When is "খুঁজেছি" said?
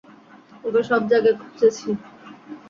1.41-1.87